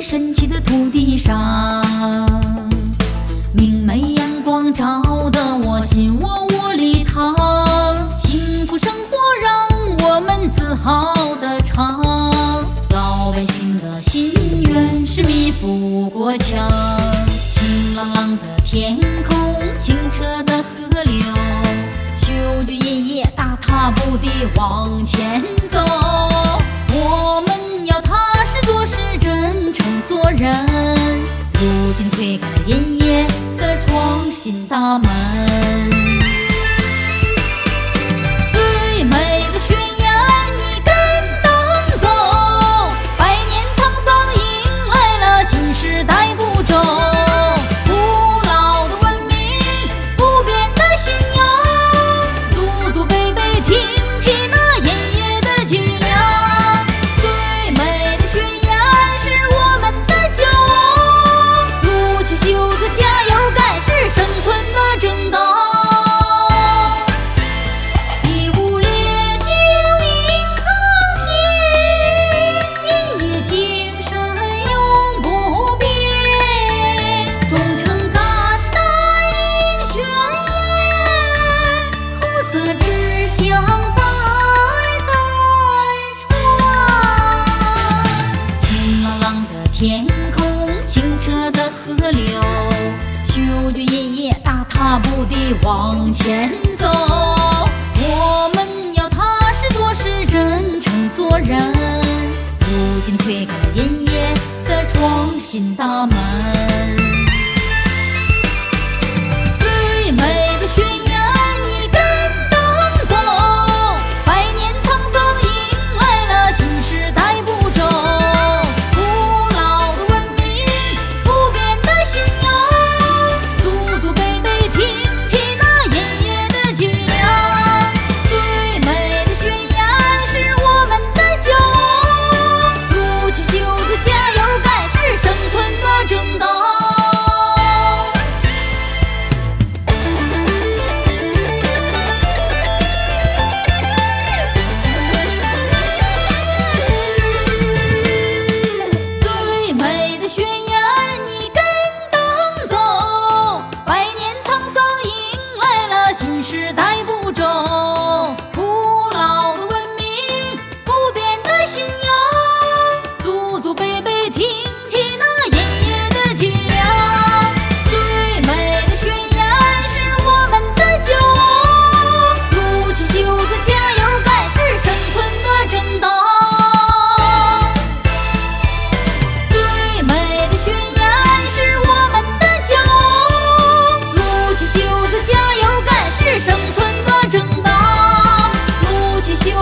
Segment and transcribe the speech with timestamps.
[0.00, 1.84] 神奇的土地上，
[3.52, 7.34] 明媚阳光照得我心窝窝里淌，
[8.16, 9.68] 幸福生活让
[10.08, 12.00] 我们自豪的唱，
[12.90, 14.32] 老百姓的心
[14.68, 16.68] 愿是米富国强，
[17.52, 19.36] 晴朗朗的天空，
[19.78, 21.22] 清澈的河流，
[22.16, 22.32] 修
[22.64, 26.37] 军爷爷大踏步地往前走。
[30.38, 30.98] 人。
[31.60, 36.17] 如今推开了爷爷的创新大门。
[90.88, 92.40] 清澈的河流，
[93.22, 96.88] 修举爷爷大踏步地往前走。
[96.90, 101.60] 我们要踏实做事，真诚做人。
[102.60, 104.34] 如今推开了爷爷
[104.66, 106.97] 的创新大门。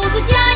[0.00, 0.49] 五只鸡